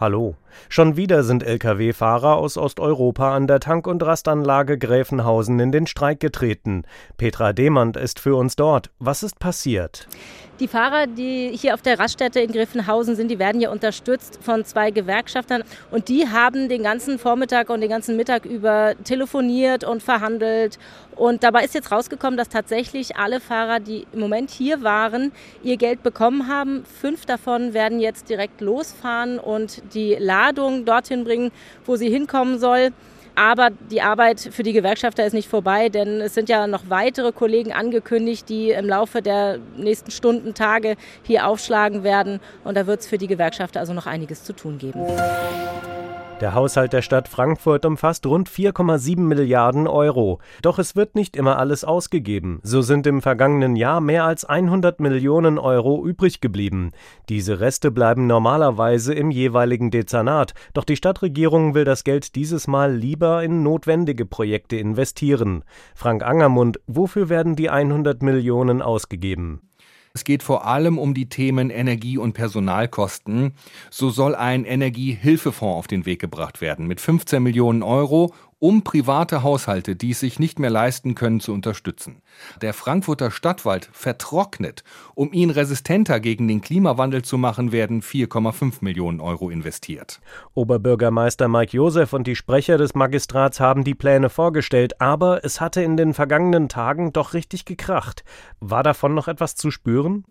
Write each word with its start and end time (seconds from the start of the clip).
Hallo. 0.00 0.36
Schon 0.68 0.96
wieder 0.96 1.24
sind 1.24 1.42
Lkw-Fahrer 1.42 2.36
aus 2.36 2.56
Osteuropa 2.56 3.34
an 3.34 3.48
der 3.48 3.58
Tank- 3.58 3.88
und 3.88 4.00
Rastanlage 4.02 4.78
Gräfenhausen 4.78 5.58
in 5.58 5.72
den 5.72 5.88
Streik 5.88 6.20
getreten. 6.20 6.84
Petra 7.16 7.52
Demand 7.52 7.96
ist 7.96 8.20
für 8.20 8.36
uns 8.36 8.54
dort. 8.54 8.90
Was 9.00 9.24
ist 9.24 9.40
passiert? 9.40 10.06
Die 10.60 10.66
Fahrer, 10.66 11.06
die 11.06 11.52
hier 11.54 11.74
auf 11.74 11.82
der 11.82 12.00
Raststätte 12.00 12.40
in 12.40 12.50
Griffenhausen 12.50 13.14
sind, 13.14 13.28
die 13.30 13.38
werden 13.38 13.60
ja 13.60 13.70
unterstützt 13.70 14.40
von 14.42 14.64
zwei 14.64 14.90
Gewerkschaftern. 14.90 15.62
Und 15.92 16.08
die 16.08 16.28
haben 16.28 16.68
den 16.68 16.82
ganzen 16.82 17.20
Vormittag 17.20 17.70
und 17.70 17.80
den 17.80 17.90
ganzen 17.90 18.16
Mittag 18.16 18.44
über 18.44 18.94
telefoniert 19.04 19.84
und 19.84 20.02
verhandelt. 20.02 20.78
Und 21.14 21.44
dabei 21.44 21.64
ist 21.64 21.74
jetzt 21.74 21.92
rausgekommen, 21.92 22.36
dass 22.36 22.48
tatsächlich 22.48 23.16
alle 23.16 23.38
Fahrer, 23.38 23.78
die 23.78 24.06
im 24.12 24.18
Moment 24.18 24.50
hier 24.50 24.82
waren, 24.82 25.30
ihr 25.62 25.76
Geld 25.76 26.02
bekommen 26.02 26.48
haben. 26.48 26.84
Fünf 26.84 27.24
davon 27.24 27.72
werden 27.72 28.00
jetzt 28.00 28.28
direkt 28.28 28.60
losfahren 28.60 29.38
und 29.38 29.82
die 29.94 30.16
Ladung 30.18 30.84
dorthin 30.84 31.24
bringen, 31.24 31.50
wo 31.84 31.96
sie 31.96 32.10
hinkommen 32.10 32.58
soll. 32.58 32.90
Aber 33.38 33.70
die 33.70 34.02
Arbeit 34.02 34.40
für 34.40 34.64
die 34.64 34.72
Gewerkschafter 34.72 35.24
ist 35.24 35.32
nicht 35.32 35.48
vorbei, 35.48 35.90
denn 35.90 36.20
es 36.20 36.34
sind 36.34 36.48
ja 36.48 36.66
noch 36.66 36.82
weitere 36.88 37.30
Kollegen 37.30 37.72
angekündigt, 37.72 38.48
die 38.48 38.72
im 38.72 38.86
Laufe 38.86 39.22
der 39.22 39.60
nächsten 39.76 40.10
Stunden, 40.10 40.54
Tage 40.54 40.96
hier 41.22 41.46
aufschlagen 41.46 42.02
werden. 42.02 42.40
Und 42.64 42.76
da 42.76 42.88
wird 42.88 43.00
es 43.00 43.06
für 43.06 43.16
die 43.16 43.28
Gewerkschafter 43.28 43.78
also 43.78 43.92
noch 43.92 44.06
einiges 44.06 44.42
zu 44.42 44.54
tun 44.54 44.78
geben. 44.78 45.06
Der 46.40 46.54
Haushalt 46.54 46.92
der 46.92 47.02
Stadt 47.02 47.26
Frankfurt 47.26 47.84
umfasst 47.84 48.24
rund 48.24 48.48
4,7 48.48 49.18
Milliarden 49.18 49.88
Euro. 49.88 50.38
Doch 50.62 50.78
es 50.78 50.94
wird 50.94 51.16
nicht 51.16 51.34
immer 51.34 51.58
alles 51.58 51.82
ausgegeben. 51.82 52.60
So 52.62 52.80
sind 52.80 53.08
im 53.08 53.22
vergangenen 53.22 53.74
Jahr 53.74 54.00
mehr 54.00 54.22
als 54.22 54.44
100 54.44 55.00
Millionen 55.00 55.58
Euro 55.58 56.06
übrig 56.06 56.40
geblieben. 56.40 56.92
Diese 57.28 57.58
Reste 57.58 57.90
bleiben 57.90 58.28
normalerweise 58.28 59.14
im 59.14 59.32
jeweiligen 59.32 59.90
Dezernat. 59.90 60.54
Doch 60.74 60.84
die 60.84 60.96
Stadtregierung 60.96 61.74
will 61.74 61.84
das 61.84 62.04
Geld 62.04 62.36
dieses 62.36 62.68
Mal 62.68 62.94
lieber 62.94 63.42
in 63.42 63.64
notwendige 63.64 64.24
Projekte 64.24 64.76
investieren. 64.76 65.64
Frank 65.96 66.22
Angermund, 66.22 66.78
wofür 66.86 67.28
werden 67.28 67.56
die 67.56 67.68
100 67.68 68.22
Millionen 68.22 68.80
ausgegeben? 68.80 69.67
Es 70.18 70.24
geht 70.24 70.42
vor 70.42 70.66
allem 70.66 70.98
um 70.98 71.14
die 71.14 71.28
Themen 71.28 71.70
Energie- 71.70 72.18
und 72.18 72.32
Personalkosten. 72.32 73.52
So 73.88 74.10
soll 74.10 74.34
ein 74.34 74.64
Energiehilfefonds 74.64 75.78
auf 75.78 75.86
den 75.86 76.06
Weg 76.06 76.18
gebracht 76.18 76.60
werden 76.60 76.88
mit 76.88 77.00
15 77.00 77.40
Millionen 77.40 77.84
Euro 77.84 78.34
um 78.58 78.82
private 78.82 79.42
Haushalte, 79.42 79.94
die 79.94 80.10
es 80.10 80.20
sich 80.20 80.38
nicht 80.38 80.58
mehr 80.58 80.70
leisten 80.70 81.14
können, 81.14 81.40
zu 81.40 81.52
unterstützen. 81.52 82.22
Der 82.60 82.74
Frankfurter 82.74 83.30
Stadtwald 83.30 83.88
vertrocknet. 83.92 84.82
Um 85.14 85.32
ihn 85.32 85.50
resistenter 85.50 86.18
gegen 86.20 86.48
den 86.48 86.60
Klimawandel 86.60 87.22
zu 87.22 87.38
machen, 87.38 87.70
werden 87.70 88.02
4,5 88.02 88.78
Millionen 88.80 89.20
Euro 89.20 89.50
investiert. 89.50 90.20
Oberbürgermeister 90.54 91.48
Mike 91.48 91.76
Josef 91.76 92.12
und 92.12 92.26
die 92.26 92.36
Sprecher 92.36 92.78
des 92.78 92.94
Magistrats 92.94 93.60
haben 93.60 93.84
die 93.84 93.94
Pläne 93.94 94.28
vorgestellt, 94.28 95.00
aber 95.00 95.44
es 95.44 95.60
hatte 95.60 95.82
in 95.82 95.96
den 95.96 96.14
vergangenen 96.14 96.68
Tagen 96.68 97.12
doch 97.12 97.34
richtig 97.34 97.64
gekracht. 97.64 98.24
War 98.60 98.82
davon 98.82 99.14
noch 99.14 99.28
etwas 99.28 99.54
zu 99.54 99.70
spüren? 99.70 100.24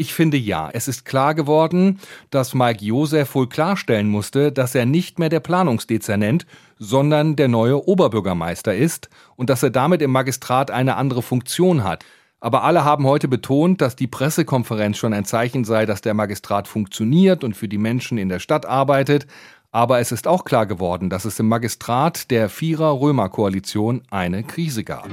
Ich 0.00 0.14
finde 0.14 0.38
ja, 0.38 0.70
es 0.72 0.88
ist 0.88 1.04
klar 1.04 1.34
geworden, 1.34 2.00
dass 2.30 2.54
Mike 2.54 2.82
Josef 2.82 3.34
wohl 3.34 3.50
klarstellen 3.50 4.08
musste, 4.08 4.50
dass 4.50 4.74
er 4.74 4.86
nicht 4.86 5.18
mehr 5.18 5.28
der 5.28 5.40
Planungsdezernent, 5.40 6.46
sondern 6.78 7.36
der 7.36 7.48
neue 7.48 7.86
Oberbürgermeister 7.86 8.74
ist 8.74 9.10
und 9.36 9.50
dass 9.50 9.62
er 9.62 9.68
damit 9.68 10.00
im 10.00 10.10
Magistrat 10.10 10.70
eine 10.70 10.96
andere 10.96 11.20
Funktion 11.20 11.84
hat. 11.84 12.02
Aber 12.40 12.64
alle 12.64 12.82
haben 12.82 13.04
heute 13.04 13.28
betont, 13.28 13.82
dass 13.82 13.94
die 13.94 14.06
Pressekonferenz 14.06 14.96
schon 14.96 15.12
ein 15.12 15.26
Zeichen 15.26 15.66
sei, 15.66 15.84
dass 15.84 16.00
der 16.00 16.14
Magistrat 16.14 16.66
funktioniert 16.66 17.44
und 17.44 17.54
für 17.54 17.68
die 17.68 17.76
Menschen 17.76 18.16
in 18.16 18.30
der 18.30 18.38
Stadt 18.38 18.64
arbeitet. 18.64 19.26
Aber 19.70 19.98
es 19.98 20.12
ist 20.12 20.26
auch 20.26 20.46
klar 20.46 20.64
geworden, 20.64 21.10
dass 21.10 21.26
es 21.26 21.38
im 21.38 21.48
Magistrat 21.48 22.30
der 22.30 22.48
Vierer-Römer-Koalition 22.48 24.00
eine 24.08 24.44
Krise 24.44 24.82
gab. 24.82 25.10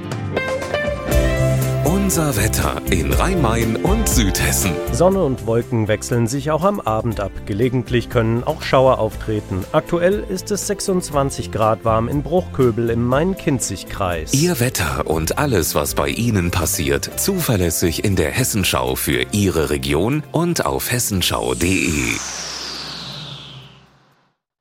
Unser 2.08 2.38
Wetter 2.38 2.80
in 2.90 3.12
Rhein-Main 3.12 3.76
und 3.76 4.08
Südhessen. 4.08 4.72
Sonne 4.92 5.22
und 5.22 5.44
Wolken 5.44 5.88
wechseln 5.88 6.26
sich 6.26 6.50
auch 6.50 6.64
am 6.64 6.80
Abend 6.80 7.20
ab. 7.20 7.32
Gelegentlich 7.44 8.08
können 8.08 8.44
auch 8.44 8.62
Schauer 8.62 8.98
auftreten. 8.98 9.62
Aktuell 9.72 10.24
ist 10.26 10.50
es 10.50 10.66
26 10.68 11.52
Grad 11.52 11.84
warm 11.84 12.08
in 12.08 12.22
Bruchköbel 12.22 12.88
im 12.88 13.04
Main-Kinzig-Kreis. 13.04 14.32
Ihr 14.32 14.58
Wetter 14.58 15.06
und 15.06 15.36
alles, 15.36 15.74
was 15.74 15.94
bei 15.94 16.08
Ihnen 16.08 16.50
passiert, 16.50 17.10
zuverlässig 17.20 18.04
in 18.04 18.16
der 18.16 18.30
Hessenschau 18.30 18.94
für 18.94 19.26
Ihre 19.32 19.68
Region 19.68 20.22
und 20.32 20.64
auf 20.64 20.90
hessenschau.de. 20.90 21.92